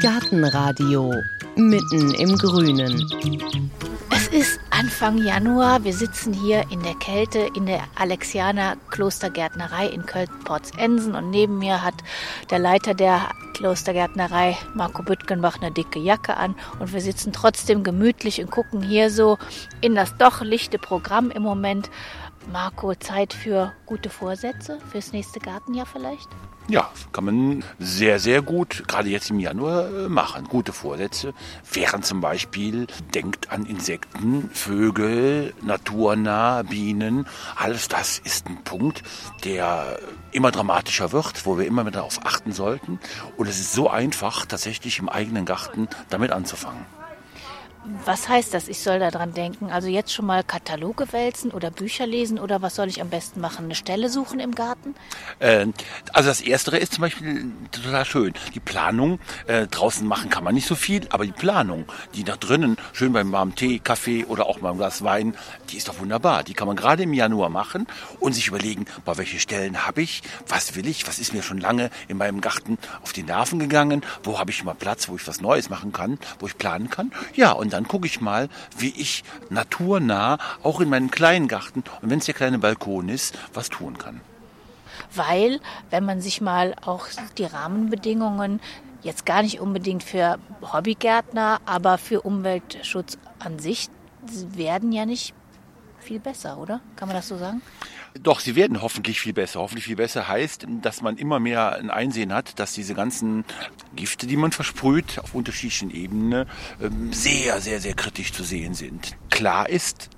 [0.00, 1.12] Gartenradio
[1.56, 3.06] mitten im Grünen.
[4.10, 5.84] Es ist Anfang Januar.
[5.84, 11.82] Wir sitzen hier in der Kälte in der Alexianer Klostergärtnerei in Köln-Porzensen und neben mir
[11.82, 11.94] hat
[12.48, 18.40] der Leiter der Klostergärtnerei Marco Büttgenbach eine dicke Jacke an und wir sitzen trotzdem gemütlich
[18.40, 19.36] und gucken hier so
[19.82, 21.90] in das doch lichte Programm im Moment.
[22.52, 26.28] Marco, Zeit für gute Vorsätze fürs nächste Gartenjahr vielleicht?
[26.68, 30.44] Ja, kann man sehr, sehr gut, gerade jetzt im Januar, äh, machen.
[30.44, 31.34] Gute Vorsätze
[31.72, 37.26] wären zum Beispiel, denkt an Insekten, Vögel, naturnah, Bienen.
[37.56, 39.02] Alles das ist ein Punkt,
[39.44, 39.98] der
[40.30, 43.00] immer dramatischer wird, wo wir immer mehr darauf achten sollten.
[43.36, 46.84] Und es ist so einfach, tatsächlich im eigenen Garten damit anzufangen.
[48.04, 48.68] Was heißt das?
[48.68, 49.70] Ich soll daran denken.
[49.70, 53.40] Also jetzt schon mal Kataloge wälzen oder Bücher lesen oder was soll ich am besten
[53.40, 53.64] machen?
[53.64, 54.94] Eine Stelle suchen im Garten?
[55.38, 55.66] Äh,
[56.12, 58.34] also das Erstere ist zum Beispiel total schön.
[58.54, 62.36] Die Planung äh, draußen machen kann man nicht so viel, aber die Planung, die nach
[62.36, 65.34] drinnen schön beim warmen Tee, Kaffee oder auch beim Glas Wein,
[65.70, 66.42] die ist doch wunderbar.
[66.42, 67.86] Die kann man gerade im Januar machen
[68.18, 71.58] und sich überlegen, bei welche Stellen habe ich, was will ich, was ist mir schon
[71.58, 75.26] lange in meinem Garten auf die Nerven gegangen, wo habe ich mal Platz, wo ich
[75.26, 77.10] was Neues machen kann, wo ich planen kann.
[77.34, 82.10] Ja, und dann gucke ich mal, wie ich naturnah auch in meinem kleinen Garten und
[82.10, 84.20] wenn es der kleine Balkon ist, was tun kann.
[85.14, 85.60] Weil,
[85.90, 87.06] wenn man sich mal auch
[87.38, 88.60] die Rahmenbedingungen
[89.02, 93.88] jetzt gar nicht unbedingt für Hobbygärtner, aber für Umweltschutz an sich
[94.54, 95.34] werden ja nicht
[95.98, 96.80] viel besser, oder?
[96.96, 97.62] Kann man das so sagen?
[98.18, 99.60] Doch, sie werden hoffentlich viel besser.
[99.60, 103.44] Hoffentlich viel besser heißt, dass man immer mehr ein Einsehen hat, dass diese ganzen
[103.94, 106.46] Gifte, die man versprüht, auf unterschiedlichen Ebenen
[106.82, 109.16] ähm, sehr, sehr, sehr kritisch zu sehen sind.
[109.30, 110.10] Klar ist,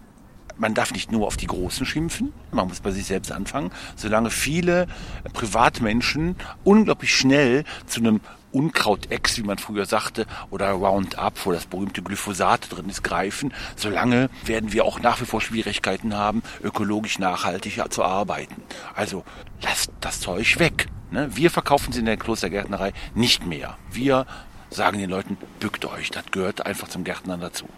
[0.62, 3.72] man darf nicht nur auf die Großen schimpfen, man muss bei sich selbst anfangen.
[3.96, 4.86] Solange viele
[5.32, 8.20] Privatmenschen unglaublich schnell zu einem
[8.52, 14.30] Unkrautex, wie man früher sagte, oder Roundup, wo das berühmte Glyphosat drin ist, greifen, solange
[14.44, 18.62] werden wir auch nach wie vor Schwierigkeiten haben, ökologisch nachhaltig zu arbeiten.
[18.94, 19.24] Also
[19.62, 20.86] lasst das Zeug weg.
[21.10, 21.28] Ne?
[21.34, 23.78] Wir verkaufen es in der Klostergärtnerei nicht mehr.
[23.90, 24.26] Wir
[24.70, 27.68] sagen den Leuten, bückt euch, das gehört einfach zum Gärtnern dazu.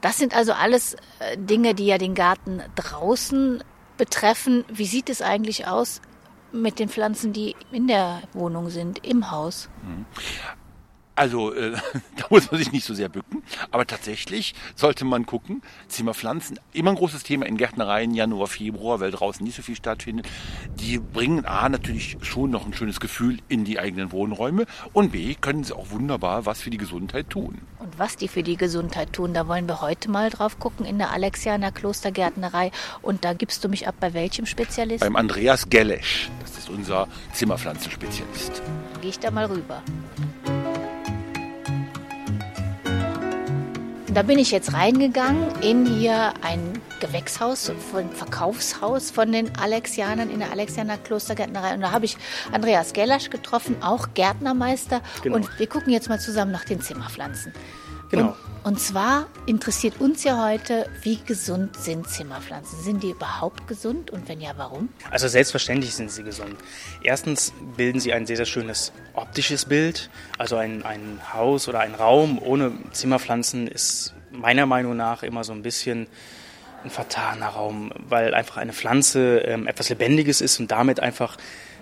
[0.00, 3.62] Das sind also alles äh, Dinge, die ja den Garten draußen
[3.96, 4.64] betreffen.
[4.68, 6.00] Wie sieht es eigentlich aus
[6.52, 9.68] mit den Pflanzen, die in der Wohnung sind, im Haus?
[11.18, 11.72] Also äh,
[12.16, 13.42] da muss man sich nicht so sehr bücken,
[13.72, 19.10] aber tatsächlich sollte man gucken, Zimmerpflanzen, immer ein großes Thema in Gärtnereien, Januar, Februar, weil
[19.10, 20.28] draußen nicht so viel stattfindet.
[20.76, 25.34] Die bringen A natürlich schon noch ein schönes Gefühl in die eigenen Wohnräume und B
[25.34, 27.62] können sie auch wunderbar was für die Gesundheit tun.
[27.80, 30.98] Und was die für die Gesundheit tun, da wollen wir heute mal drauf gucken in
[30.98, 32.70] der Alexianer Klostergärtnerei.
[33.02, 35.04] Und da gibst du mich ab bei welchem Spezialisten?
[35.04, 38.62] Beim Andreas Gelesch, das ist unser Zimmerpflanzenspezialist.
[39.00, 39.82] Gehe ich da mal rüber.
[44.14, 50.38] Da bin ich jetzt reingegangen in hier ein Gewächshaus, ein Verkaufshaus von den Alexianern in
[50.38, 51.74] der Alexianer Klostergärtnerei.
[51.74, 52.16] Und da habe ich
[52.50, 55.02] Andreas Gellasch getroffen, auch Gärtnermeister.
[55.22, 55.36] Genau.
[55.36, 57.52] Und wir gucken jetzt mal zusammen nach den Zimmerpflanzen.
[58.10, 58.28] Genau.
[58.28, 62.80] Und, und zwar interessiert uns ja heute, wie gesund sind Zimmerpflanzen?
[62.82, 64.88] Sind die überhaupt gesund und wenn ja, warum?
[65.10, 66.56] Also selbstverständlich sind sie gesund.
[67.02, 70.10] Erstens bilden sie ein sehr, sehr schönes optisches Bild.
[70.38, 75.52] Also ein, ein Haus oder ein Raum ohne Zimmerpflanzen ist meiner Meinung nach immer so
[75.52, 76.06] ein bisschen
[76.84, 81.36] ein vertaner Raum, weil einfach eine Pflanze ähm, etwas Lebendiges ist und damit einfach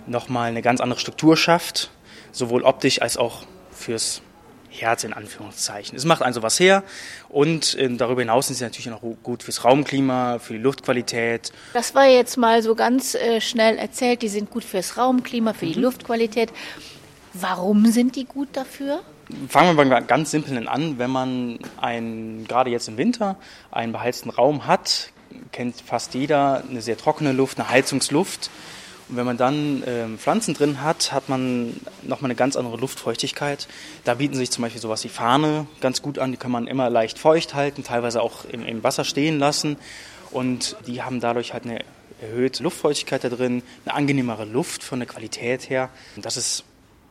[0.07, 1.91] nochmal eine ganz andere Struktur schafft,
[2.33, 4.23] sowohl optisch als auch fürs
[4.71, 5.97] Herz in Anführungszeichen.
[5.97, 6.82] Es macht also was her
[7.28, 11.53] und äh, darüber hinaus sind sie natürlich auch gut fürs Raumklima, für die Luftqualität.
[11.72, 15.66] Das war jetzt mal so ganz äh, schnell erzählt, die sind gut fürs Raumklima, für
[15.66, 15.82] die mhm.
[15.82, 16.53] Luftqualität.
[17.32, 19.00] Warum sind die gut dafür?
[19.49, 20.98] Fangen wir mal ganz simpel an.
[20.98, 23.37] Wenn man ein, gerade jetzt im Winter
[23.72, 25.10] einen beheizten Raum hat,
[25.53, 28.50] kennt fast jeder eine sehr trockene Luft, eine Heizungsluft.
[29.09, 33.69] Und wenn man dann ähm, Pflanzen drin hat, hat man nochmal eine ganz andere Luftfeuchtigkeit.
[34.04, 36.33] Da bieten sich zum Beispiel sowas wie Fahne ganz gut an.
[36.33, 39.77] Die kann man immer leicht feucht halten, teilweise auch im, im Wasser stehen lassen.
[40.33, 41.84] Und die haben dadurch halt eine
[42.21, 45.91] erhöhte Luftfeuchtigkeit da drin, eine angenehmere Luft von der Qualität her.
[46.16, 46.65] Und das ist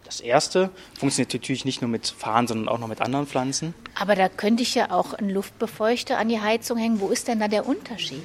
[0.04, 0.70] das erste.
[1.00, 3.74] Funktioniert natürlich nicht nur mit Fahnen, sondern auch noch mit anderen Pflanzen.
[4.00, 7.00] Aber da könnte ich ja auch einen Luftbefeuchter an die Heizung hängen.
[7.00, 8.22] Wo ist denn da der Unterschied?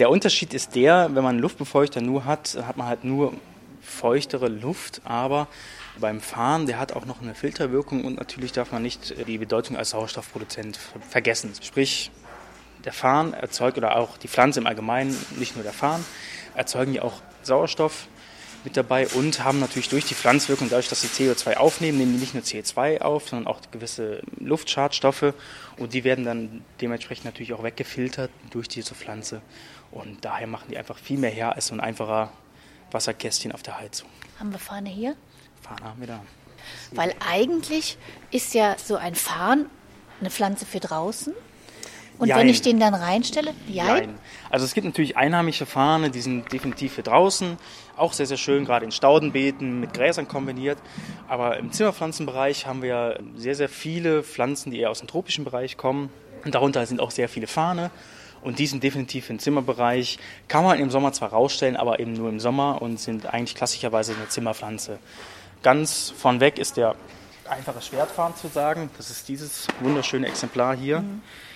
[0.00, 3.32] Der Unterschied ist der, wenn man einen Luftbefeuchter nur hat, hat man halt nur
[3.80, 5.46] feuchtere Luft, aber
[6.00, 9.76] beim Fahren, der hat auch noch eine Filterwirkung und natürlich darf man nicht die Bedeutung
[9.76, 11.52] als Sauerstoffproduzent vergessen.
[11.62, 12.10] Sprich,
[12.84, 16.04] der Farn erzeugt oder auch die Pflanze im Allgemeinen, nicht nur der Farn,
[16.56, 18.08] erzeugen ja auch Sauerstoff,
[18.64, 22.18] mit dabei und haben natürlich durch die Pflanzwirkung, dadurch, dass sie CO2 aufnehmen, nehmen die
[22.18, 25.34] nicht nur CO2 auf, sondern auch gewisse Luftschadstoffe
[25.76, 29.42] und die werden dann dementsprechend natürlich auch weggefiltert durch diese Pflanze.
[29.94, 32.32] Und daher machen die einfach viel mehr her als so ein einfacher
[32.90, 34.08] Wasserkästchen auf der Heizung.
[34.40, 35.14] Haben wir Fahne hier?
[35.62, 36.20] Fahne haben wir da.
[36.90, 37.96] Weil eigentlich
[38.30, 39.66] ist ja so ein Farn
[40.20, 41.32] eine Pflanze für draußen.
[42.18, 42.40] Und Jein.
[42.40, 44.18] wenn ich den dann reinstelle, ja, Nein.
[44.48, 47.56] Also es gibt natürlich einheimische Fahne, die sind definitiv für draußen.
[47.96, 50.78] Auch sehr, sehr schön, gerade in Staudenbeeten mit Gräsern kombiniert.
[51.28, 55.76] Aber im Zimmerpflanzenbereich haben wir sehr, sehr viele Pflanzen, die eher aus dem tropischen Bereich
[55.76, 56.10] kommen.
[56.44, 57.90] Und darunter sind auch sehr viele Fahne.
[58.44, 60.18] Und die sind definitiv im Zimmerbereich.
[60.48, 64.14] Kann man im Sommer zwar rausstellen, aber eben nur im Sommer und sind eigentlich klassischerweise
[64.14, 64.98] eine Zimmerpflanze.
[65.62, 66.94] Ganz vornweg ist der
[67.48, 68.90] einfache Schwertfarn zu sagen.
[68.98, 71.02] Das ist dieses wunderschöne Exemplar hier.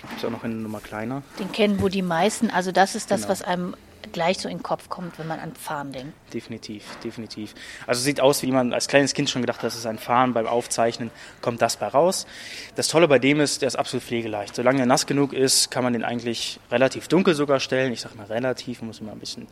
[0.00, 1.22] Gibt es auch noch eine Nummer kleiner.
[1.38, 2.50] den kennen wohl die meisten.
[2.50, 3.30] Also das ist das, Genau.
[3.32, 3.74] was einem
[4.12, 6.12] gleich so in den Kopf kommt, wenn man an Farn denkt.
[6.32, 7.54] Definitiv, definitiv.
[7.86, 10.32] Also sieht aus, wie man als kleines Kind schon gedacht hat, das ist ein Fahren.
[10.32, 11.10] Beim Aufzeichnen
[11.40, 12.26] kommt das bei raus.
[12.74, 14.54] Das Tolle bei dem ist, der ist absolut pflegeleicht.
[14.54, 17.92] Solange er nass genug ist, kann man den eigentlich relativ dunkel sogar stellen.
[17.92, 19.46] Ich sage mal relativ, muss immer ein bisschen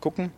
[0.00, 0.32] gucken.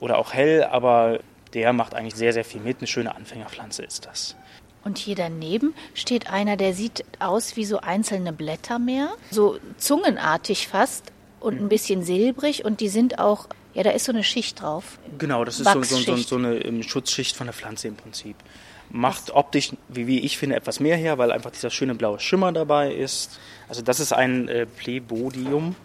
[0.00, 1.20] Oder auch hell, aber
[1.54, 2.78] der macht eigentlich sehr, sehr viel mit.
[2.78, 4.36] Eine schöne Anfängerpflanze ist das.
[4.84, 10.68] Und hier daneben steht einer, der sieht aus wie so einzelne Blätter mehr, so zungenartig
[10.68, 14.62] fast und ein bisschen silbrig und die sind auch, ja, da ist so eine Schicht
[14.62, 14.98] drauf.
[15.18, 18.36] Genau, das ist so, so, so, eine ähm, Schutzschicht von der Pflanze im Prinzip.
[18.90, 22.52] Macht optisch, wie, wie ich finde, etwas mehr her, weil einfach dieser schöne blaue Schimmer
[22.52, 23.38] dabei ist.
[23.68, 25.76] Also das ist ein äh, Plebodium.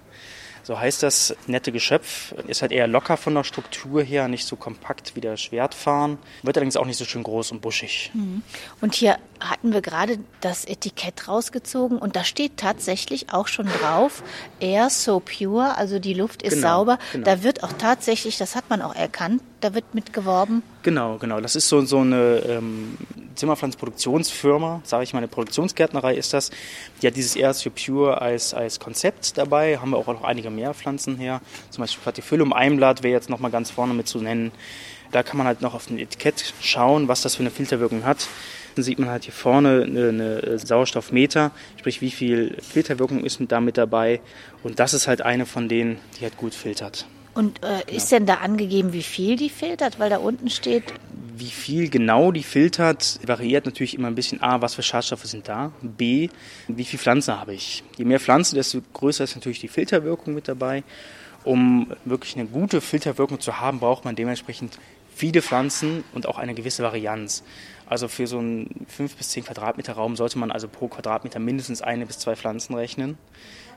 [0.63, 2.31] So heißt das nette Geschöpf.
[2.47, 6.17] Ist halt eher locker von der Struktur her, nicht so kompakt wie der Schwertfarn.
[6.41, 8.11] Wird allerdings auch nicht so schön groß und buschig.
[8.81, 14.23] Und hier hatten wir gerade das Etikett rausgezogen und da steht tatsächlich auch schon drauf,
[14.59, 16.99] Air so pure, also die Luft ist Genau, sauber.
[17.11, 17.25] genau.
[17.25, 20.61] Da wird auch tatsächlich, das hat man auch erkannt, da wird mit geworben.
[20.83, 21.39] Genau, genau.
[21.39, 22.97] Das ist so, so eine ähm,
[23.35, 26.51] Zimmerpflanzenproduktionsfirma, sage ich mal, eine Produktionsgärtnerei ist das.
[27.01, 29.77] Die hat dieses Earth for Pure als, als Konzept dabei.
[29.77, 31.41] Haben wir auch noch einige mehr Pflanzen her.
[31.69, 34.51] Zum Beispiel Platyphyllum Einblatt wäre jetzt nochmal ganz vorne mit zu nennen.
[35.11, 38.27] Da kann man halt noch auf dem Etikett schauen, was das für eine Filterwirkung hat.
[38.75, 43.61] Dann sieht man halt hier vorne eine, eine Sauerstoffmeter, sprich wie viel Filterwirkung ist da
[43.61, 44.19] mit dabei.
[44.63, 47.05] Und das ist halt eine von denen, die halt gut filtert.
[47.33, 49.99] Und äh, ist denn da angegeben, wie viel die filtert?
[49.99, 50.93] Weil da unten steht,
[51.35, 54.41] Wie viel genau die filtert, variiert natürlich immer ein bisschen.
[54.41, 55.71] A, was für Schadstoffe sind da?
[55.81, 56.29] B,
[56.67, 57.83] wie viel Pflanze habe ich?
[57.97, 60.83] Je mehr Pflanze, desto größer ist natürlich die Filterwirkung mit dabei.
[61.43, 64.77] Um wirklich eine gute Filterwirkung zu haben, braucht man dementsprechend
[65.13, 67.43] viele Pflanzen und auch eine gewisse Varianz.
[67.87, 71.81] Also für so einen 5 bis 10 Quadratmeter Raum sollte man also pro Quadratmeter mindestens
[71.81, 73.17] eine bis zwei Pflanzen rechnen.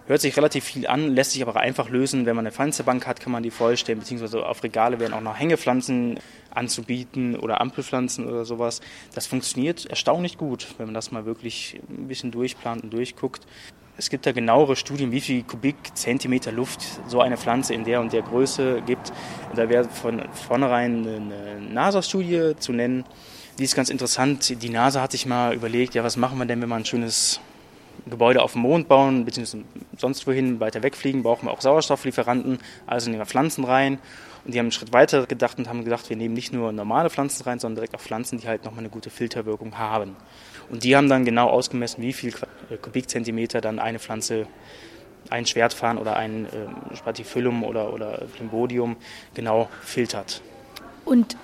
[0.08, 2.26] Hört sich relativ viel an, lässt sich aber einfach lösen.
[2.26, 5.36] Wenn man eine Pflanzebank hat, kann man die vollstellen, beziehungsweise auf Regale werden auch noch
[5.36, 6.20] Hängepflanzen
[6.54, 8.80] anzubieten oder Ampelpflanzen oder sowas.
[9.14, 13.46] Das funktioniert erstaunlich gut, wenn man das mal wirklich ein bisschen durchplant und durchguckt.
[13.98, 18.12] Es gibt da genauere Studien, wie viel Kubikzentimeter Luft so eine Pflanze in der und
[18.12, 19.12] der Größe gibt.
[19.56, 23.04] Da wäre von vornherein eine NASA-Studie zu nennen.
[23.58, 24.62] Die ist ganz interessant.
[24.62, 27.40] Die NASA hat sich mal überlegt, ja, was machen wir denn, wenn wir ein schönes
[28.08, 29.64] Gebäude auf dem Mond bauen, beziehungsweise
[29.96, 33.98] sonst wohin weiter wegfliegen, brauchen wir auch Sauerstofflieferanten, also nehmen wir Pflanzen rein.
[34.44, 37.10] Und die haben einen Schritt weiter gedacht und haben gedacht, wir nehmen nicht nur normale
[37.10, 40.14] Pflanzen rein, sondern direkt auch Pflanzen, die halt nochmal eine gute Filterwirkung haben.
[40.70, 42.32] Und die haben dann genau ausgemessen, wie viel
[42.70, 44.46] äh, Kubikzentimeter dann eine Pflanze,
[45.30, 48.96] ein Schwertfarn oder ein ähm, Spathiphyllum oder, oder Plimbodium
[49.34, 50.42] genau filtert.
[51.04, 51.36] und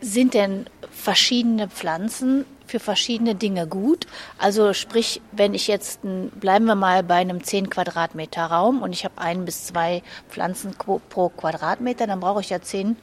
[0.00, 4.06] sind denn verschiedene Pflanzen für verschiedene Dinge gut?
[4.38, 6.00] Also sprich, wenn ich jetzt,
[6.40, 10.74] bleiben wir mal bei einem 10 Quadratmeter Raum und ich habe ein bis zwei Pflanzen
[10.74, 12.96] pro Quadratmeter, dann brauche ich ja 10,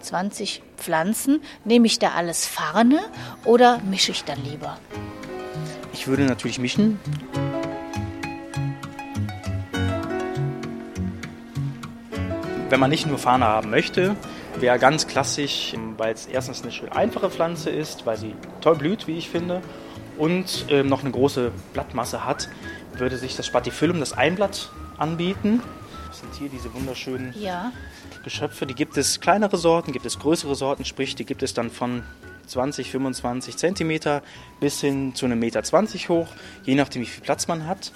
[0.00, 1.40] 20 Pflanzen.
[1.64, 3.00] Nehme ich da alles Farne
[3.44, 4.78] oder mische ich dann lieber?
[5.92, 6.98] Ich würde natürlich mischen.
[12.70, 14.16] Wenn man nicht nur Fahne haben möchte,
[14.60, 19.06] wäre ganz klassisch, weil es erstens eine schön einfache Pflanze ist, weil sie toll blüht,
[19.06, 19.62] wie ich finde,
[20.18, 22.48] und ähm, noch eine große Blattmasse hat,
[22.94, 25.62] würde sich das Spathiphyllum, das Einblatt, anbieten.
[26.08, 27.72] Das sind hier diese wunderschönen Ja.
[28.24, 28.66] Geschöpfe.
[28.66, 32.02] Die gibt es kleinere Sorten, gibt es größere Sorten, sprich, die gibt es dann von
[32.48, 34.22] 20, 25 Zentimeter
[34.60, 36.28] bis hin zu einem Meter 20 hoch,
[36.64, 37.92] je nachdem, wie viel Platz man hat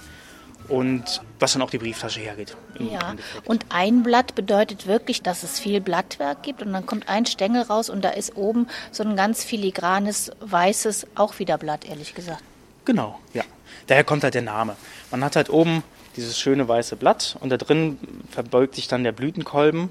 [0.67, 2.55] und was dann auch die Brieftasche hergeht.
[2.79, 7.25] Ja, und ein Blatt bedeutet wirklich, dass es viel Blattwerk gibt und dann kommt ein
[7.25, 12.15] Stängel raus und da ist oben so ein ganz filigranes, weißes, auch wieder Blatt, ehrlich
[12.15, 12.43] gesagt.
[12.85, 13.43] Genau, ja.
[13.87, 14.75] Daher kommt halt der Name.
[15.11, 15.83] Man hat halt oben
[16.15, 17.99] dieses schöne weiße Blatt und da drin
[18.31, 19.89] verbeugt sich dann der Blütenkolben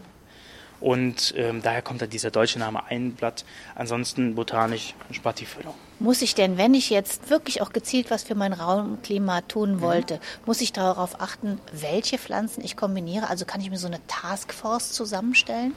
[0.84, 3.46] Und ähm, daher kommt da dieser deutsche Name Einblatt.
[3.74, 5.72] Ansonsten botanisch Spatifilum.
[5.98, 10.16] Muss ich denn, wenn ich jetzt wirklich auch gezielt was für mein Raumklima tun wollte,
[10.16, 10.20] mhm.
[10.44, 13.30] muss ich darauf achten, welche Pflanzen ich kombiniere?
[13.30, 15.72] Also kann ich mir so eine Taskforce zusammenstellen?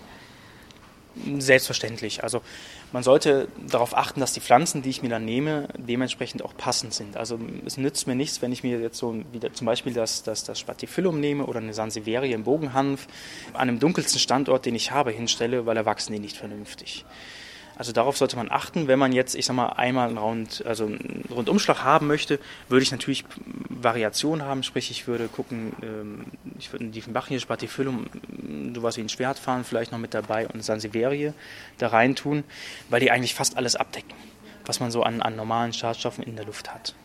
[1.40, 2.24] Selbstverständlich.
[2.24, 2.42] Also
[2.92, 6.94] man sollte darauf achten, dass die Pflanzen, die ich mir dann nehme, dementsprechend auch passend
[6.94, 7.18] sind.
[7.18, 10.44] Also es nützt mir nichts, wenn ich mir jetzt so wieder zum Beispiel das, das,
[10.44, 13.08] das Spatifilum nehme oder eine Sansevierie im Bogenhanf
[13.54, 17.06] an einem dunkelsten Standort, den ich habe, hinstelle, weil da wachsen die nicht vernünftig.
[17.78, 18.88] Also darauf sollte man achten.
[18.88, 22.82] Wenn man jetzt, ich sag mal, einmal einen, Round, also einen Rundumschlag haben möchte, würde
[22.84, 23.24] ich natürlich
[23.70, 24.64] Variationen haben.
[24.64, 26.26] Sprich, ich würde gucken, ähm,
[26.58, 28.08] ich würde einen Diefenbachia, Spatifilum,
[28.74, 31.34] sowas wie ein Schwertfahren vielleicht noch mit dabei und Sansevierie
[31.78, 32.44] da rein tun,
[32.90, 34.14] weil die eigentlich fast alles abdecken,
[34.66, 36.96] was man so an, an normalen Schadstoffen in der Luft hat.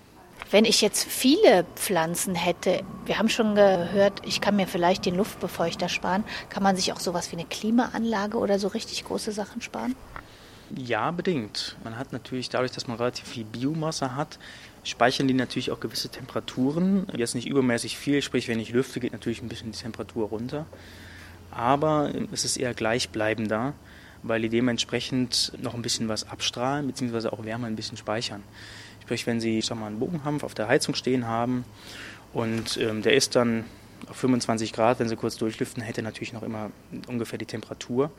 [0.51, 5.15] Wenn ich jetzt viele Pflanzen hätte, wir haben schon gehört, ich kann mir vielleicht den
[5.15, 9.63] Luftbefeuchter sparen, kann man sich auch sowas wie eine Klimaanlage oder so richtig große Sachen
[9.63, 9.95] sparen?
[10.77, 11.77] Ja, bedingt.
[11.85, 14.39] Man hat natürlich dadurch, dass man relativ viel Biomasse hat,
[14.85, 17.07] speichern die natürlich auch gewisse Temperaturen.
[17.15, 20.67] Jetzt nicht übermäßig viel, sprich, wenn ich lüfte, geht natürlich ein bisschen die Temperatur runter.
[21.51, 23.75] Aber es ist eher gleichbleibender,
[24.23, 28.43] weil die dementsprechend noch ein bisschen was abstrahlen, beziehungsweise auch Wärme ein bisschen speichern.
[29.03, 31.65] Sprich, wenn Sie ich sag mal, einen Bogenhampf auf der Heizung stehen haben
[32.33, 33.65] und ähm, der ist dann
[34.09, 36.71] auf 25 Grad, wenn Sie kurz durchlüften, hätte natürlich noch immer
[37.09, 38.11] ungefähr die Temperatur.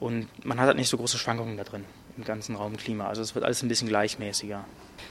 [0.00, 1.84] Und man hat halt nicht so große Schwankungen da drin
[2.16, 3.08] im ganzen Raumklima.
[3.08, 4.64] Also es wird alles ein bisschen gleichmäßiger.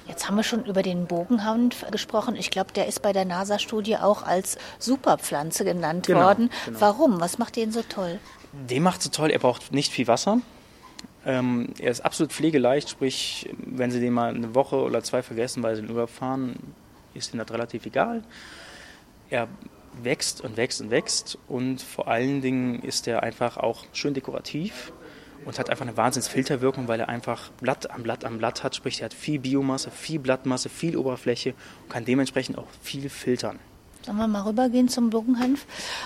[0.08, 2.36] Jetzt haben wir schon über den Bogenhanf gesprochen.
[2.36, 6.50] Ich glaube, der ist bei der NASA-Studie auch als Superpflanze genannt genau, worden.
[6.66, 6.82] Genau.
[6.82, 7.20] Warum?
[7.20, 8.20] Was macht den so toll?
[8.54, 10.40] Den macht so toll, er braucht nicht viel Wasser.
[11.26, 15.64] Ähm, er ist absolut pflegeleicht, sprich, wenn Sie den mal eine Woche oder zwei vergessen,
[15.64, 16.56] weil Sie den Urlaub fahren,
[17.14, 18.24] ist Ihnen das relativ egal.
[19.30, 19.48] Er
[20.04, 24.92] wächst und wächst und wächst und vor allen Dingen ist er einfach auch schön dekorativ
[25.46, 29.02] und hat einfach eine Wahnsinnsfilterwirkung, weil er einfach Blatt am Blatt am Blatt hat, sprich
[29.02, 33.60] er hat viel Biomasse, viel Blattmasse, viel Oberfläche und kann dementsprechend auch viel filtern.
[34.06, 35.66] Sollen wir mal rübergehen zum Bogenhanf?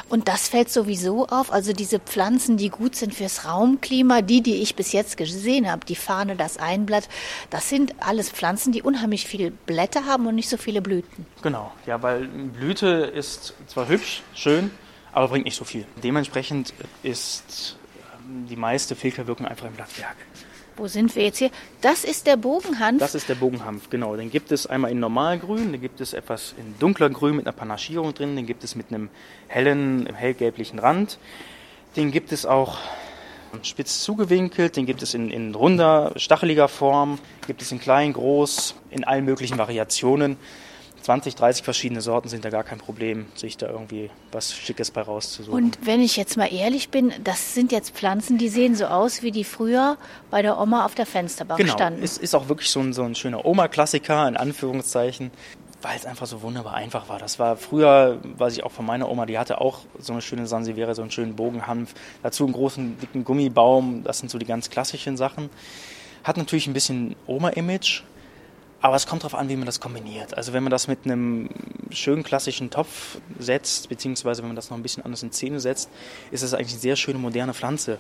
[0.10, 1.52] Und das fällt sowieso auf.
[1.52, 5.86] Also diese Pflanzen, die gut sind fürs Raumklima, die, die ich bis jetzt gesehen habe,
[5.86, 7.10] die Fahne, das Einblatt,
[7.50, 11.26] das sind alles Pflanzen, die unheimlich viele Blätter haben und nicht so viele Blüten.
[11.42, 14.72] Genau, ja, weil Blüte ist zwar hübsch, schön,
[15.12, 15.86] aber bringt nicht so viel.
[16.04, 17.78] Dementsprechend ist
[18.28, 20.16] ähm, die meiste Filterwirkung einfach im Blattwerk.
[20.78, 21.52] Wo sind wir jetzt hier?
[21.82, 23.00] Das ist der Bogenhanf.
[23.00, 24.16] Das ist der Bogenhanf, genau.
[24.16, 27.56] Den gibt es einmal in normalgrün, den gibt es etwas in dunkler Grün mit einer
[27.56, 29.10] Panaschierung drin, den gibt es mit einem
[29.48, 31.20] hellen, hellgelblichen Rand.
[31.96, 32.78] Den gibt es auch
[33.64, 38.76] spitz zugewinkelt, den gibt es in, in runder, stacheliger Form, gibt es in klein, groß,
[38.92, 40.38] in allen möglichen Variationen.
[41.02, 45.02] 20, 30 verschiedene Sorten sind da gar kein Problem, sich da irgendwie was Schickes bei
[45.02, 45.54] rauszusuchen.
[45.54, 49.24] Und wenn ich jetzt mal ehrlich bin, das sind jetzt Pflanzen, die sehen so aus,
[49.24, 49.98] wie die früher
[50.30, 51.74] bei der Oma auf der Fensterbank genau.
[51.74, 52.02] standen.
[52.02, 55.32] Genau, es ist auch wirklich so ein, so ein schöner Oma-Klassiker, in Anführungszeichen,
[55.82, 57.18] weil es einfach so wunderbar einfach war.
[57.18, 60.46] Das war früher, weiß ich auch von meiner Oma, die hatte auch so eine schöne
[60.46, 64.70] Sansiviere, so einen schönen Bogenhanf, dazu einen großen, dicken Gummibaum, das sind so die ganz
[64.70, 65.50] klassischen Sachen.
[66.24, 68.04] Hat natürlich ein bisschen Oma-Image,
[68.82, 70.36] aber es kommt darauf an, wie man das kombiniert.
[70.36, 71.50] Also wenn man das mit einem
[71.92, 75.90] schönen klassischen Topf setzt, beziehungsweise wenn man das noch ein bisschen anders in Szene setzt,
[76.32, 78.00] ist es eigentlich eine sehr schöne moderne Pflanze,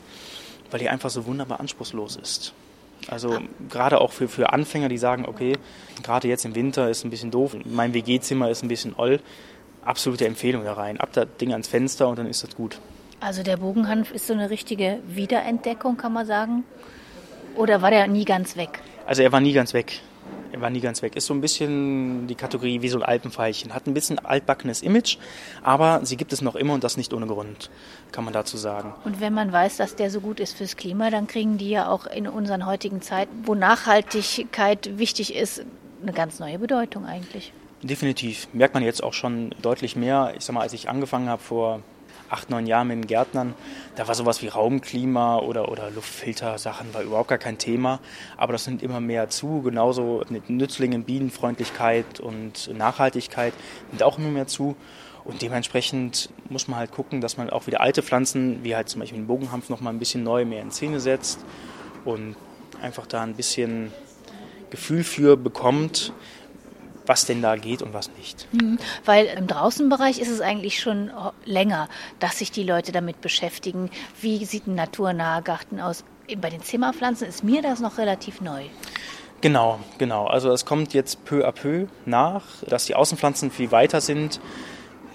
[0.71, 2.53] weil die einfach so wunderbar anspruchslos ist.
[3.07, 5.57] Also gerade auch für, für Anfänger, die sagen, okay,
[6.03, 9.19] gerade jetzt im Winter ist ein bisschen doof, mein WG-Zimmer ist ein bisschen oll,
[9.83, 10.99] absolute Empfehlung da rein.
[10.99, 12.79] Ab das Ding ans Fenster und dann ist das gut.
[13.19, 16.63] Also der Bogenhanf ist so eine richtige Wiederentdeckung, kann man sagen?
[17.55, 18.79] Oder war der nie ganz weg?
[19.05, 20.01] Also er war nie ganz weg.
[20.57, 21.15] War nie ganz weg.
[21.15, 23.73] Ist so ein bisschen die Kategorie wie so ein Alpenfeilchen.
[23.73, 25.17] Hat ein bisschen altbackenes Image,
[25.63, 27.69] aber sie gibt es noch immer und das nicht ohne Grund,
[28.11, 28.93] kann man dazu sagen.
[29.05, 31.87] Und wenn man weiß, dass der so gut ist fürs Klima, dann kriegen die ja
[31.87, 35.63] auch in unseren heutigen Zeiten, wo Nachhaltigkeit wichtig ist,
[36.01, 37.53] eine ganz neue Bedeutung eigentlich.
[37.83, 38.47] Definitiv.
[38.53, 40.33] Merkt man jetzt auch schon deutlich mehr.
[40.37, 41.81] Ich sag mal, als ich angefangen habe vor
[42.31, 43.53] acht, neun Jahren mit den Gärtnern,
[43.95, 47.99] da war sowas wie Raumklima oder, oder Luftfiltersachen war überhaupt gar kein Thema.
[48.37, 49.61] Aber das nimmt immer mehr zu.
[49.61, 53.53] Genauso mit Nützlingen, Bienenfreundlichkeit und Nachhaltigkeit
[53.91, 54.75] nimmt auch immer mehr zu.
[55.23, 59.01] Und dementsprechend muss man halt gucken, dass man auch wieder alte Pflanzen, wie halt zum
[59.01, 61.39] Beispiel den Bogenhampf, noch mal ein bisschen neu mehr in Szene setzt
[62.05, 62.35] und
[62.81, 63.91] einfach da ein bisschen
[64.71, 66.13] Gefühl für bekommt,
[67.11, 68.47] was denn da geht und was nicht.
[68.53, 71.11] Mhm, weil im Draußenbereich ist es eigentlich schon
[71.43, 71.89] länger,
[72.19, 73.89] dass sich die Leute damit beschäftigen.
[74.21, 76.05] Wie sieht ein naturnaher Garten aus?
[76.37, 78.63] Bei den Zimmerpflanzen ist mir das noch relativ neu.
[79.41, 80.27] Genau, genau.
[80.27, 84.39] Also es kommt jetzt peu à peu nach, dass die Außenpflanzen viel weiter sind.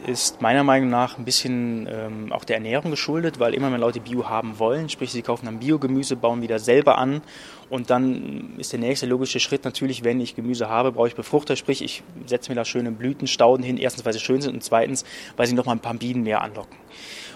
[0.06, 4.00] Ist meiner Meinung nach ein bisschen ähm, auch der Ernährung geschuldet, weil immer mehr Leute
[4.00, 4.88] Bio haben wollen.
[4.88, 7.22] Sprich, sie kaufen dann Biogemüse, bauen wieder selber an.
[7.68, 11.56] Und dann ist der nächste logische Schritt natürlich, wenn ich Gemüse habe, brauche ich Befruchter.
[11.56, 13.78] Sprich, ich setze mir da schöne Blütenstauden hin.
[13.78, 15.04] Erstens, weil sie schön sind und zweitens,
[15.36, 16.76] weil sie noch mal ein paar Bienen mehr anlocken.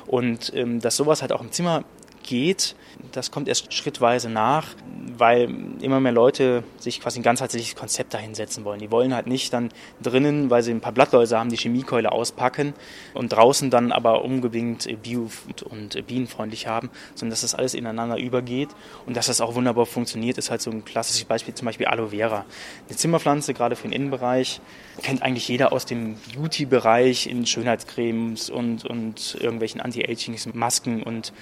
[0.07, 1.85] Und ähm, dass sowas halt auch im Zimmer
[2.23, 2.75] geht,
[3.13, 4.69] das kommt erst schrittweise nach,
[5.17, 5.49] weil
[5.81, 8.81] immer mehr Leute sich quasi ein ganzheitliches Konzept dahinsetzen wollen.
[8.81, 9.71] Die wollen halt nicht dann
[10.03, 12.75] drinnen, weil sie ein paar Blattläuse haben, die Chemiekeule auspacken
[13.15, 15.31] und draußen dann aber unbedingt bio-
[15.69, 18.71] und bienenfreundlich haben, sondern dass das alles ineinander übergeht
[19.07, 22.09] und dass das auch wunderbar funktioniert, ist halt so ein klassisches Beispiel, zum Beispiel Aloe
[22.09, 22.45] Vera.
[22.89, 24.61] Eine Zimmerpflanze, gerade für den Innenbereich,
[25.03, 31.33] kennt eigentlich jeder aus dem Beauty-Bereich in Schönheitscremes und, und irgendwelchen Anti-Aging-Masken und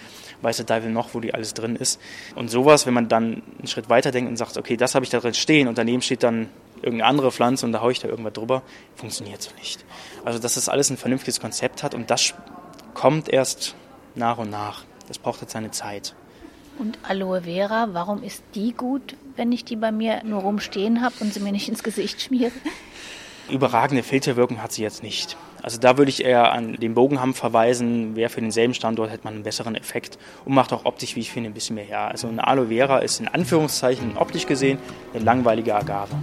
[0.42, 2.00] weiß der Teufel noch, wo die alles drin ist.
[2.34, 5.10] Und sowas, wenn man dann einen Schritt weiter denkt und sagt, okay, das habe ich
[5.10, 8.08] da drin stehen und daneben steht dann irgendeine andere Pflanze und da haue ich da
[8.08, 8.62] irgendwas drüber,
[8.94, 9.84] funktioniert so nicht.
[10.24, 12.34] Also, dass das alles ein vernünftiges Konzept hat und das
[12.94, 13.74] kommt erst
[14.14, 14.84] nach und nach.
[15.08, 16.14] Das braucht jetzt seine Zeit.
[16.78, 21.14] Und Aloe Vera, warum ist die gut, wenn ich die bei mir nur rumstehen habe
[21.20, 22.52] und sie mir nicht ins Gesicht schmiere?
[23.50, 25.36] Überragende Filterwirkung hat sie jetzt nicht.
[25.68, 28.16] Also da würde ich eher an den Bogenhamm verweisen.
[28.16, 31.30] Wer für denselben Standort hätte man einen besseren Effekt und macht auch optisch, wie ich
[31.30, 32.08] finde, ein bisschen mehr her.
[32.08, 34.78] Also eine Aloe Vera ist in Anführungszeichen optisch gesehen
[35.12, 36.14] eine langweilige Agave.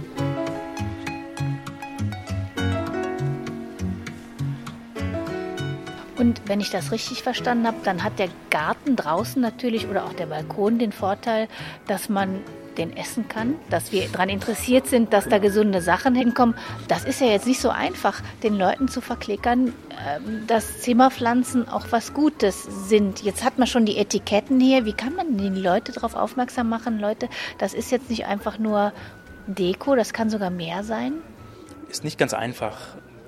[6.18, 10.14] Und wenn ich das richtig verstanden habe, dann hat der Garten draußen natürlich oder auch
[10.14, 11.46] der Balkon den Vorteil,
[11.86, 12.40] dass man
[12.78, 16.54] den essen kann, dass wir daran interessiert sind, dass da gesunde Sachen hinkommen.
[16.88, 19.72] Das ist ja jetzt nicht so einfach, den Leuten zu verklickern,
[20.06, 23.22] ähm, dass Zimmerpflanzen auch was Gutes sind.
[23.22, 24.84] Jetzt hat man schon die Etiketten hier.
[24.84, 26.98] Wie kann man die Leute darauf aufmerksam machen?
[26.98, 27.28] Leute,
[27.58, 28.92] das ist jetzt nicht einfach nur
[29.46, 31.14] Deko, das kann sogar mehr sein.
[31.88, 32.78] Ist nicht ganz einfach.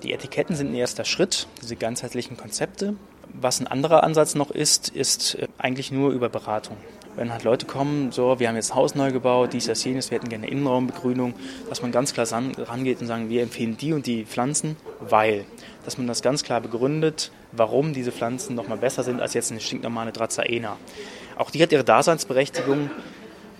[0.02, 2.94] Die Etiketten sind ein erster Schritt, diese ganzheitlichen Konzepte.
[3.32, 6.76] Was ein anderer Ansatz noch ist, ist äh, eigentlich nur über Beratung.
[7.18, 10.12] Wenn halt Leute kommen, so, wir haben jetzt ein Haus neu gebaut, dies, das, jenes,
[10.12, 11.34] wir hätten gerne Innenraumbegrünung,
[11.68, 15.44] dass man ganz klar rangeht und sagen, wir empfehlen die und die Pflanzen, weil,
[15.84, 19.60] dass man das ganz klar begründet, warum diese Pflanzen nochmal besser sind als jetzt eine
[19.60, 20.76] stinknormale Dracaena.
[21.36, 22.88] Auch die hat ihre Daseinsberechtigung,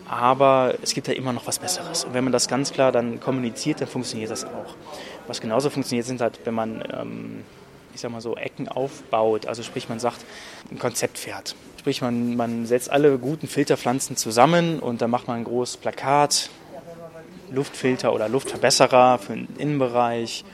[0.08, 2.04] aber es gibt ja immer noch was Besseres.
[2.04, 4.76] Und wenn man das ganz klar dann kommuniziert, dann funktioniert das auch.
[5.26, 7.44] Was genauso funktioniert, sind halt, wenn man, ähm,
[7.98, 9.46] ich sag mal so, Ecken aufbaut.
[9.46, 10.24] Also sprich, man sagt,
[10.70, 11.56] ein Konzept fährt.
[11.80, 16.48] Sprich, man, man setzt alle guten Filterpflanzen zusammen und dann macht man ein großes Plakat,
[17.50, 20.44] Luftfilter oder Luftverbesserer für den Innenbereich.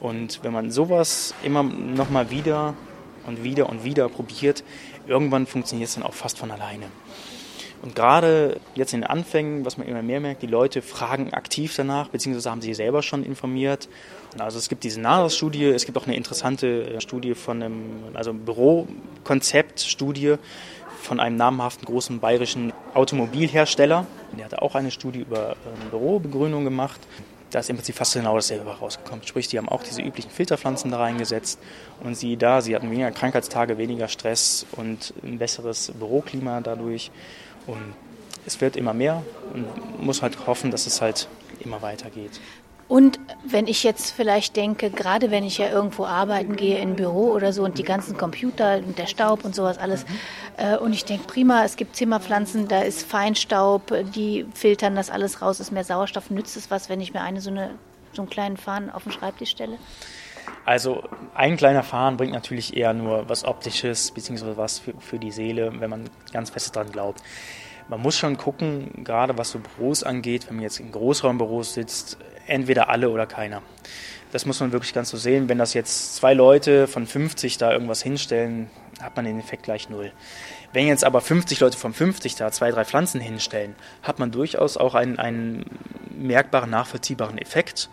[0.00, 2.72] Und wenn man sowas immer nochmal wieder
[3.26, 4.64] und wieder und wieder probiert,
[5.06, 6.86] irgendwann funktioniert es dann auch fast von alleine.
[7.82, 11.74] Und gerade jetzt in den Anfängen, was man immer mehr merkt, die Leute fragen aktiv
[11.76, 13.88] danach, beziehungsweise haben sich selber schon informiert.
[14.38, 17.82] Also es gibt diese NARAS-Studie, es gibt auch eine interessante äh, Studie von einem,
[18.14, 20.36] also Bürokonzept-Studie
[21.00, 24.06] von einem namhaften großen bayerischen Automobilhersteller.
[24.36, 27.00] Der hatte auch eine Studie über ähm, Bürobegrünung gemacht.
[27.50, 29.26] Da ist im Prinzip fast genau dasselbe rausgekommen.
[29.26, 31.58] Sprich, die haben auch diese üblichen Filterpflanzen da reingesetzt
[32.04, 37.10] und sie da, sie hatten weniger Krankheitstage, weniger Stress und ein besseres Büroklima dadurch.
[37.68, 37.94] Und
[38.46, 41.28] es wird immer mehr und muss halt hoffen, dass es halt
[41.60, 42.40] immer weitergeht.
[42.88, 46.96] Und wenn ich jetzt vielleicht denke, gerade wenn ich ja irgendwo arbeiten gehe, in ein
[46.96, 50.06] Büro oder so und die ganzen Computer und der Staub und sowas alles,
[50.56, 55.42] äh, und ich denke, prima, es gibt Zimmerpflanzen, da ist Feinstaub, die filtern das alles
[55.42, 57.72] raus, ist mehr Sauerstoff, nützt es was, wenn ich mir eine so, eine,
[58.14, 59.76] so einen kleinen Fahnen auf den Schreibtisch stelle?
[60.68, 61.02] Also
[61.32, 65.72] ein kleiner Fahnen bringt natürlich eher nur was Optisches, beziehungsweise was für, für die Seele,
[65.80, 67.22] wenn man ganz fest daran glaubt.
[67.88, 72.18] Man muss schon gucken, gerade was so Büros angeht, wenn man jetzt in Großraumbüros sitzt,
[72.46, 73.62] entweder alle oder keiner.
[74.30, 75.48] Das muss man wirklich ganz so sehen.
[75.48, 78.68] Wenn das jetzt zwei Leute von 50 da irgendwas hinstellen,
[79.00, 80.12] hat man den Effekt gleich null.
[80.74, 84.76] Wenn jetzt aber 50 Leute von 50 da zwei, drei Pflanzen hinstellen, hat man durchaus
[84.76, 85.64] auch einen, einen
[86.10, 87.88] merkbaren, nachvollziehbaren Effekt.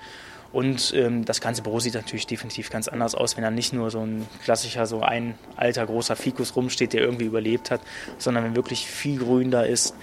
[0.56, 3.92] Und ähm, das ganze Büro sieht natürlich definitiv ganz anders aus, wenn da nicht nur
[3.92, 7.82] so ein klassischer, so ein alter großer Fikus rumsteht, der irgendwie überlebt hat,
[8.20, 9.96] sondern wenn wirklich viel Grün da ist,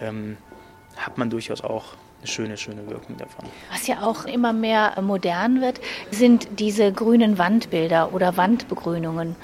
[0.00, 0.36] ähm,
[0.96, 3.46] hat man durchaus auch eine schöne, schöne Wirkung davon.
[3.72, 5.80] Was ja auch immer mehr modern wird,
[6.12, 9.34] sind diese grünen Wandbilder oder Wandbegrünungen.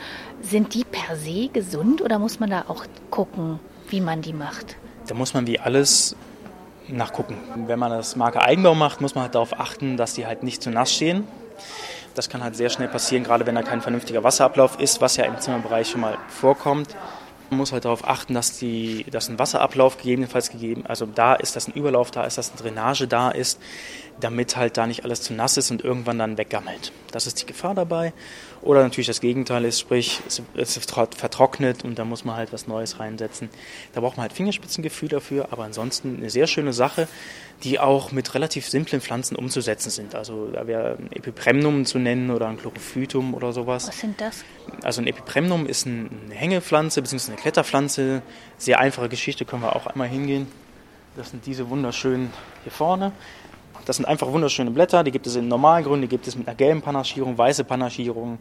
[0.42, 4.76] Sind die per se gesund oder muss man da auch gucken, wie man die macht?
[5.08, 6.14] Da muss man wie alles
[6.96, 7.36] nachgucken.
[7.66, 10.62] Wenn man das Marke Eigenbau macht, muss man halt darauf achten, dass die halt nicht
[10.62, 11.26] zu nass stehen.
[12.14, 15.24] Das kann halt sehr schnell passieren, gerade wenn da kein vernünftiger Wasserablauf ist, was ja
[15.24, 16.94] im Zimmerbereich schon mal vorkommt.
[17.48, 21.54] Man muss halt darauf achten, dass, die, dass ein Wasserablauf gegebenenfalls gegeben, also da ist,
[21.54, 23.60] dass ein Überlauf da ist, dass eine Drainage da ist,
[24.20, 26.92] damit halt da nicht alles zu nass ist und irgendwann dann weggammelt.
[27.10, 28.12] Das ist die Gefahr dabei.
[28.62, 32.68] Oder natürlich das Gegenteil ist, sprich, es, es vertrocknet und da muss man halt was
[32.68, 33.50] Neues reinsetzen.
[33.92, 37.08] Da braucht man halt Fingerspitzengefühl dafür, aber ansonsten eine sehr schöne Sache,
[37.64, 40.14] die auch mit relativ simplen Pflanzen umzusetzen sind.
[40.14, 43.88] Also da wäre ein Epipremnum zu nennen oder ein Chlorophytum oder sowas.
[43.88, 44.44] Was sind das?
[44.82, 47.32] Also ein Epipremnum ist eine Hängepflanze bzw.
[47.32, 48.22] eine Kletterpflanze.
[48.58, 50.46] Sehr einfache Geschichte, können wir auch einmal hingehen.
[51.16, 53.12] Das sind diese wunderschönen hier vorne.
[53.84, 56.56] Das sind einfach wunderschöne Blätter, die gibt es in Normalgrün, die gibt es mit einer
[56.56, 58.38] gelben Panaschierung, weiße Panaschierung.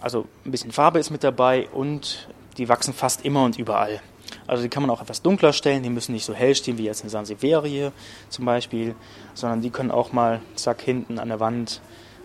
[0.00, 4.00] Also ein bisschen Farbe ist mit dabei und die wachsen fast immer und überall.
[4.46, 6.84] Also die kann man auch etwas dunkler stellen, die müssen nicht so hell stehen wie
[6.84, 7.90] jetzt eine Sansevierie
[8.28, 8.94] zum Beispiel,
[9.34, 11.80] sondern die können auch mal, zack, hinten an der Wand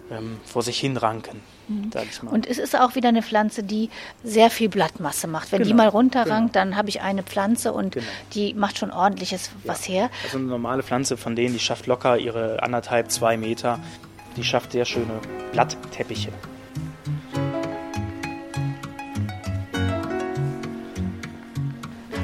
[0.10, 1.42] ähm, vor sich hin ranken.
[1.68, 1.92] Mhm.
[2.30, 3.90] Und es ist auch wieder eine Pflanze, die
[4.24, 5.52] sehr viel Blattmasse macht.
[5.52, 6.66] Wenn genau, die mal runterrankt, genau.
[6.66, 8.06] dann habe ich eine Pflanze und genau.
[8.34, 9.72] die macht schon ordentliches ja.
[9.72, 10.10] was her.
[10.24, 13.80] Also eine normale Pflanze von denen, die schafft locker ihre anderthalb, zwei Meter.
[14.38, 15.20] Die schafft sehr schöne
[15.52, 16.32] Blattteppiche.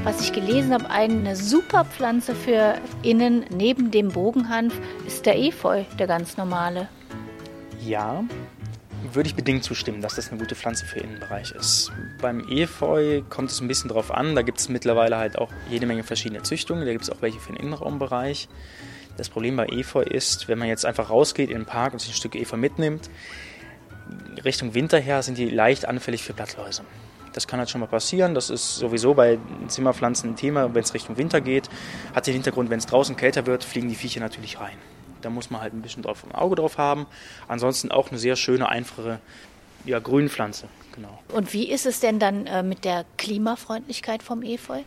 [0.04, 4.74] Was ich gelesen habe, eine super Pflanze für innen neben dem Bogenhanf
[5.08, 6.90] ist der Efeu, der ganz normale.
[7.86, 8.24] Ja,
[9.12, 11.92] würde ich bedingt zustimmen, dass das eine gute Pflanze für Innenbereich ist.
[12.22, 14.36] Beim Efeu kommt es ein bisschen drauf an.
[14.36, 16.86] Da gibt es mittlerweile halt auch jede Menge verschiedene Züchtungen.
[16.86, 18.48] Da gibt es auch welche für den Innenraumbereich.
[19.18, 22.12] Das Problem bei Efeu ist, wenn man jetzt einfach rausgeht in den Park und sich
[22.12, 23.10] ein Stück Efeu mitnimmt,
[24.44, 26.84] Richtung Winter her sind die leicht anfällig für Blattläuse.
[27.34, 28.36] Das kann halt schon mal passieren.
[28.36, 30.74] Das ist sowieso bei Zimmerpflanzen ein Thema.
[30.74, 31.70] Wenn es Richtung Winter geht,
[32.14, 34.78] hat den Hintergrund, wenn es draußen kälter wird, fliegen die Viecher natürlich rein.
[35.24, 37.08] Da muss man halt ein bisschen drauf, ein Auge drauf haben.
[37.48, 39.20] Ansonsten auch eine sehr schöne, einfache
[39.86, 40.68] ja, Grünpflanze.
[40.94, 41.20] Genau.
[41.30, 44.82] Und wie ist es denn dann äh, mit der Klimafreundlichkeit vom Efeu?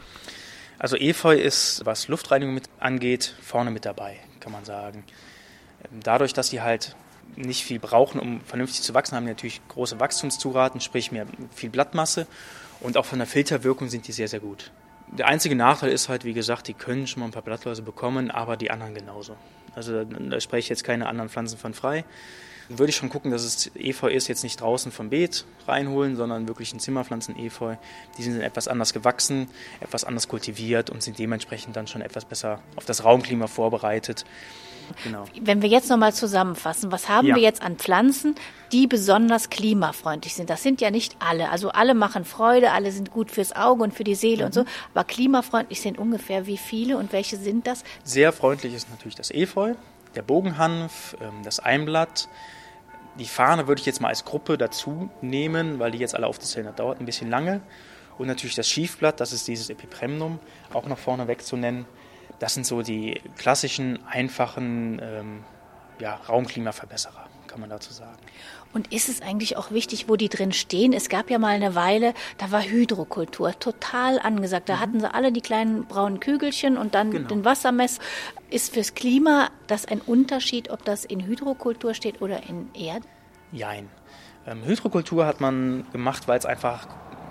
[0.79, 5.05] Also Efeu ist, was Luftreinigung mit angeht, vorne mit dabei, kann man sagen.
[5.85, 6.95] Ähm, dadurch, dass die halt
[7.35, 11.71] nicht viel brauchen, um vernünftig zu wachsen, haben die natürlich große Wachstumszuraten, sprich mehr viel
[11.71, 12.27] Blattmasse.
[12.81, 14.71] Und auch von der Filterwirkung sind die sehr, sehr gut.
[15.09, 18.31] Der einzige Nachteil ist halt, wie gesagt, die können schon mal ein paar Blattläuse bekommen,
[18.31, 19.37] aber die anderen genauso.
[19.77, 22.05] Also da spreche ich jetzt keine anderen Pflanzen von frei.
[22.69, 26.49] Würde ich schon gucken, dass es Efeu ist, jetzt nicht draußen vom Beet reinholen, sondern
[26.49, 27.77] wirklich ein Zimmerpflanzen-Efeu.
[28.19, 29.49] Die sind etwas anders gewachsen,
[29.81, 34.25] etwas anders kultiviert und sind dementsprechend dann schon etwas besser auf das Raumklima vorbereitet.
[35.05, 35.25] Genau.
[35.41, 37.35] Wenn wir jetzt nochmal zusammenfassen, was haben ja.
[37.35, 38.35] wir jetzt an Pflanzen,
[38.73, 40.51] die besonders klimafreundlich sind?
[40.51, 41.51] Das sind ja nicht alle.
[41.51, 44.47] Also alle machen Freude, alle sind gut fürs Auge und für die Seele mhm.
[44.47, 44.63] und so.
[44.63, 44.69] Mhm.
[44.95, 47.85] Aber klimafreundlich sind ungefähr wie viele und welche sind das?
[48.05, 49.75] Sehr freundlich ist natürlich das Efeu,
[50.17, 52.29] der Bogenhanf, ähm, das Einblatt.
[53.19, 56.67] Die Fahne würde ich jetzt mal als Gruppe dazu nehmen, weil die jetzt alle aufzuzählen,
[56.67, 57.61] das dauert ein bisschen lange.
[58.19, 60.39] Und natürlich das Schiefblatt, das ist dieses Epipremnum,
[60.73, 61.87] auch noch vorne weg zu nennen.
[62.39, 65.45] Das sind so die klassischen, einfachen ähm,
[65.99, 68.19] ja, Raumklimaverbesserer, kann man dazu sagen.
[68.77, 70.93] Und ist es eigentlich auch wichtig, wo die drin stehen?
[70.93, 74.69] Es gab ja mal eine Weile, da war Hydrokultur total angesagt.
[74.69, 74.81] Da mhm.
[74.81, 77.27] hatten sie alle die kleinen braunen Kügelchen und dann genau.
[77.27, 78.01] den Wassermess.
[78.51, 83.03] Ist fürs Klima das ein Unterschied, ob das in Hydrokultur steht oder in Erd?
[83.51, 83.89] Jein.
[84.47, 86.87] Ähm, Hydrokultur hat man gemacht, weil es einfach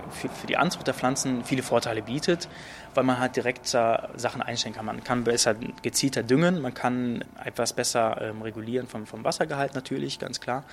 [0.10, 2.50] für, für die Anzucht der Pflanzen viele Vorteile bietet,
[2.96, 4.86] weil man halt direkt Sachen einstellen kann.
[4.86, 5.54] Man kann besser
[5.84, 10.64] gezielter düngen, man kann etwas besser ähm, regulieren vom, vom Wassergehalt natürlich, ganz klar.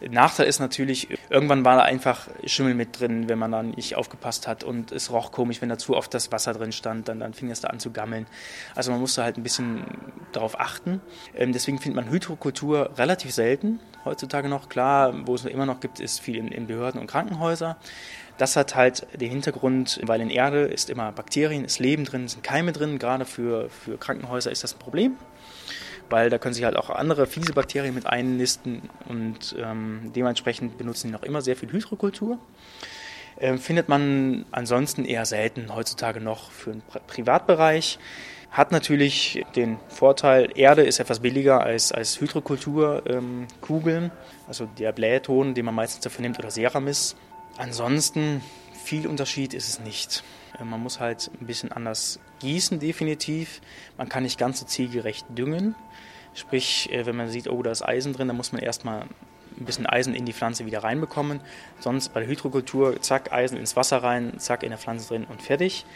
[0.00, 4.46] Nachteil ist natürlich, irgendwann war da einfach Schimmel mit drin, wenn man da nicht aufgepasst
[4.46, 7.32] hat und es roch komisch, wenn da zu oft das Wasser drin stand, dann, dann
[7.32, 8.26] fing es da an zu gammeln.
[8.74, 9.84] Also man musste halt ein bisschen
[10.32, 11.00] darauf achten.
[11.34, 14.68] Ähm, deswegen findet man Hydrokultur relativ selten heutzutage noch.
[14.68, 17.76] Klar, wo es immer noch gibt, ist viel in, in Behörden und Krankenhäusern.
[18.38, 22.42] Das hat halt den Hintergrund, weil in Erde ist immer Bakterien, ist Leben drin, sind
[22.42, 22.98] Keime drin.
[22.98, 25.16] Gerade für, für Krankenhäuser ist das ein Problem,
[26.10, 31.08] weil da können sich halt auch andere fiese Bakterien mit einnisten und ähm, dementsprechend benutzen
[31.08, 32.38] die noch immer sehr viel Hydrokultur.
[33.38, 37.98] Ähm, findet man ansonsten eher selten heutzutage noch für den Privatbereich.
[38.50, 44.10] Hat natürlich den Vorteil, Erde ist etwas billiger als, als Hydrokulturkugeln, ähm,
[44.48, 47.16] also der Blähton, den man meistens dafür nimmt, oder Ceramis.
[47.58, 48.40] Ansonsten
[48.72, 50.24] viel Unterschied ist es nicht.
[50.58, 53.60] Äh, man muss halt ein bisschen anders gießen, definitiv.
[53.98, 55.74] Man kann nicht ganz so zielgerecht düngen.
[56.36, 59.06] Sprich, äh, wenn man sieht, oh, da ist Eisen drin, dann muss man erstmal
[59.58, 61.40] ein bisschen Eisen in die Pflanze wieder reinbekommen.
[61.80, 65.42] Sonst bei der Hydrokultur, zack, Eisen ins Wasser rein, zack, in der Pflanze drin und
[65.42, 65.86] fertig.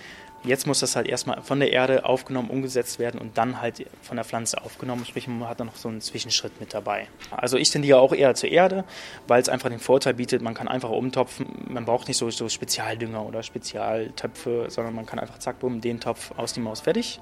[0.42, 4.16] Jetzt muss das halt erstmal von der Erde aufgenommen, umgesetzt werden und dann halt von
[4.16, 5.04] der Pflanze aufgenommen.
[5.04, 7.08] Sprich, man hat dann noch so einen Zwischenschritt mit dabei.
[7.30, 8.84] Also ich tendiere auch eher zur Erde,
[9.28, 11.46] weil es einfach den Vorteil bietet, man kann einfach umtopfen.
[11.68, 16.00] Man braucht nicht so, so Spezialdünger oder Spezialtöpfe, sondern man kann einfach zack, bumm, den
[16.00, 17.20] Topf aus die Maus fertig.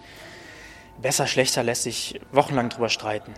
[1.01, 3.35] Besser, schlechter lässt sich wochenlang drüber streiten.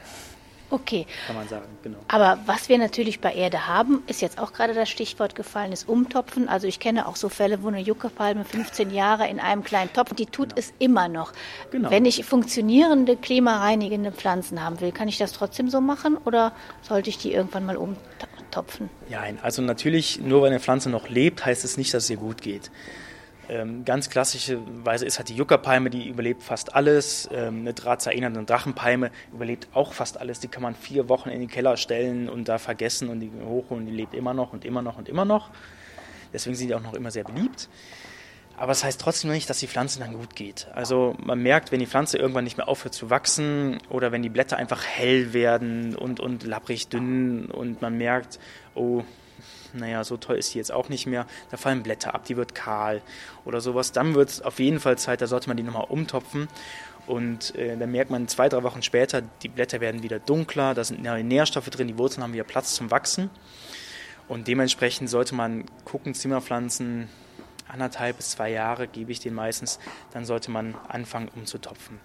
[0.71, 1.07] Okay.
[1.27, 1.99] Kann man sagen, genau.
[2.07, 5.89] Aber was wir natürlich bei Erde haben, ist jetzt auch gerade das Stichwort gefallen, ist
[5.89, 6.49] Umtopfen.
[6.49, 10.15] Also ich kenne auch so Fälle, wo eine Juckepalme 15 Jahre in einem kleinen Topf,
[10.15, 10.61] die tut genau.
[10.61, 11.33] es immer noch.
[11.73, 11.91] Genau.
[11.91, 17.11] Wenn ich funktionierende, klimareinigende Pflanzen haben will, kann ich das trotzdem so machen oder sollte
[17.11, 18.91] ich die irgendwann mal umtopfen?
[19.09, 22.17] Ja, also natürlich, nur weil eine Pflanze noch lebt, heißt es nicht, dass es ihr
[22.17, 22.71] gut geht.
[23.51, 27.29] Ähm, ganz klassischerweise ist halt die Juckerpalme, die überlebt fast alles.
[27.33, 30.39] Ähm, eine Dracaena, eine Drachenpalme überlebt auch fast alles.
[30.39, 33.87] Die kann man vier Wochen in den Keller stellen und da vergessen und die hochholen.
[33.87, 35.51] Die lebt immer noch und immer noch und immer noch.
[36.33, 37.69] Deswegen sind die auch noch immer sehr beliebt.
[38.57, 40.69] Aber es das heißt trotzdem nicht, dass die Pflanze dann gut geht.
[40.73, 44.29] Also man merkt, wenn die Pflanze irgendwann nicht mehr aufhört zu wachsen oder wenn die
[44.29, 48.39] Blätter einfach hell werden und, und lapprig dünn und man merkt,
[48.77, 49.03] oh,
[49.75, 52.55] naja, so toll ist die jetzt auch nicht mehr, da fallen Blätter ab, die wird
[52.55, 53.03] kahl
[53.45, 56.49] oder sowas, dann wird es auf jeden Fall Zeit, da sollte man die nochmal umtopfen.
[57.07, 60.85] Und äh, dann merkt man zwei, drei Wochen später, die Blätter werden wieder dunkler, da
[60.85, 63.31] sind neue Nährstoffe drin, die Wurzeln haben wieder Platz zum Wachsen.
[64.29, 67.09] Und dementsprechend sollte man gucken, Zimmerpflanzen,
[67.67, 69.81] anderthalb bis zwei Jahre gebe ich den meistens,
[70.13, 71.99] dann sollte man anfangen umzutopfen.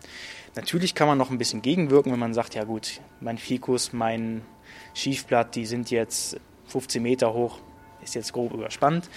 [0.56, 4.42] Natürlich kann man noch ein bisschen gegenwirken, wenn man sagt, ja gut, mein Fikus, mein
[4.94, 7.60] Schiefblatt, die sind jetzt 15 Meter hoch,
[8.04, 9.10] ist jetzt grob überspannt.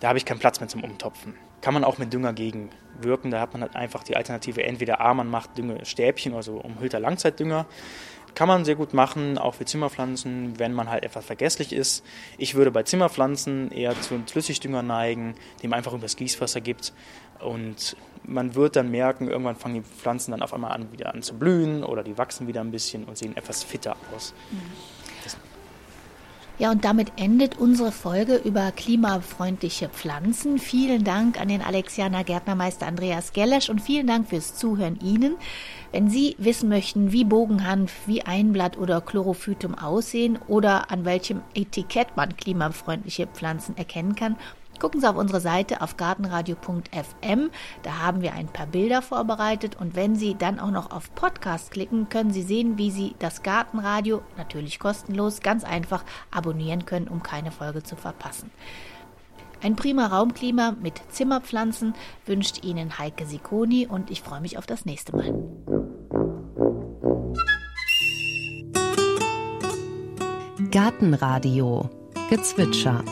[0.00, 1.34] Da habe ich keinen Platz mehr zum Umtopfen.
[1.60, 3.30] Kann man auch mit Dünger gegenwirken.
[3.30, 7.66] Da hat man halt einfach die Alternative, entweder A, man macht Düngestäbchen, also umhüllter Langzeitdünger.
[8.34, 12.04] Kann man sehr gut machen, auch für Zimmerpflanzen, wenn man halt etwas vergesslich ist.
[12.36, 16.92] Ich würde bei Zimmerpflanzen eher zu einem Flüssigdünger neigen, dem einfach übers Gießwasser gibt.
[17.40, 21.22] Und man wird dann merken, irgendwann fangen die Pflanzen dann auf einmal an, wieder an
[21.22, 24.34] zu blühen oder die wachsen wieder ein bisschen und sehen etwas fitter aus.
[24.50, 24.60] Mhm.
[26.58, 30.58] Ja, und damit endet unsere Folge über klimafreundliche Pflanzen.
[30.58, 35.36] Vielen Dank an den Alexianer Gärtnermeister Andreas Gellesch und vielen Dank fürs Zuhören Ihnen.
[35.92, 42.16] Wenn Sie wissen möchten, wie Bogenhanf, wie Einblatt oder Chlorophytum aussehen oder an welchem Etikett
[42.16, 44.36] man klimafreundliche Pflanzen erkennen kann,
[44.78, 47.50] Gucken Sie auf unsere Seite auf gartenradio.fm.
[47.82, 49.76] Da haben wir ein paar Bilder vorbereitet.
[49.76, 53.42] Und wenn Sie dann auch noch auf Podcast klicken, können Sie sehen, wie Sie das
[53.42, 58.50] Gartenradio, natürlich kostenlos, ganz einfach abonnieren können, um keine Folge zu verpassen.
[59.62, 61.94] Ein prima Raumklima mit Zimmerpflanzen
[62.26, 65.34] wünscht Ihnen Heike Sikoni und ich freue mich auf das nächste Mal.
[70.70, 71.88] Gartenradio
[72.28, 73.02] Gezwitscher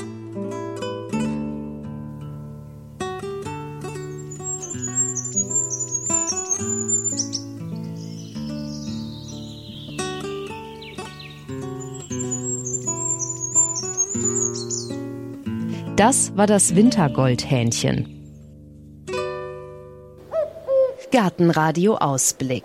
[15.97, 18.09] Das war das Wintergoldhähnchen.
[21.13, 22.65] Gartenradio Ausblick.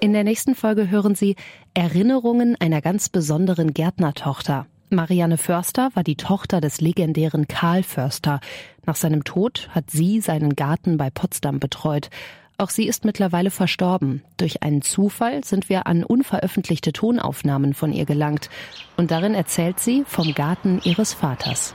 [0.00, 1.36] In der nächsten Folge hören Sie
[1.74, 4.64] Erinnerungen einer ganz besonderen Gärtnertochter.
[4.88, 8.40] Marianne Förster war die Tochter des legendären Karl Förster.
[8.86, 12.08] Nach seinem Tod hat sie seinen Garten bei Potsdam betreut.
[12.56, 14.22] Auch sie ist mittlerweile verstorben.
[14.38, 18.48] Durch einen Zufall sind wir an unveröffentlichte Tonaufnahmen von ihr gelangt.
[18.96, 21.74] Und darin erzählt sie vom Garten ihres Vaters.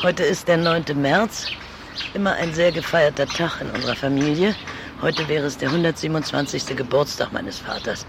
[0.00, 1.00] Heute ist der 9.
[1.00, 1.46] März,
[2.12, 4.56] immer ein sehr gefeierter Tag in unserer Familie.
[5.00, 6.74] Heute wäre es der 127.
[6.76, 8.04] Geburtstag meines Vaters.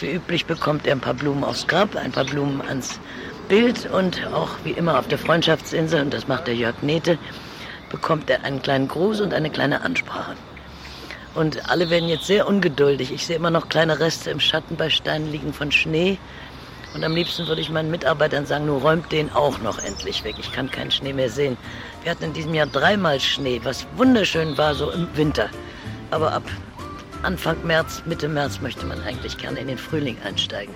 [0.00, 2.98] Wie üblich bekommt er ein paar Blumen aufs Grab, ein paar Blumen ans
[3.48, 7.18] Bild und auch wie immer auf der Freundschaftsinsel, und das macht der Jörg Nete,
[7.90, 10.34] bekommt er einen kleinen Gruß und eine kleine Ansprache.
[11.34, 13.12] Und alle werden jetzt sehr ungeduldig.
[13.12, 16.16] Ich sehe immer noch kleine Reste im Schatten bei Steinen liegen von Schnee.
[16.98, 20.34] Und am liebsten würde ich meinen Mitarbeitern sagen, nur räumt den auch noch endlich weg.
[20.40, 21.56] Ich kann keinen Schnee mehr sehen.
[22.02, 25.48] Wir hatten in diesem Jahr dreimal Schnee, was wunderschön war, so im Winter.
[26.10, 26.42] Aber ab
[27.22, 30.74] Anfang März, Mitte März möchte man eigentlich gerne in den Frühling einsteigen.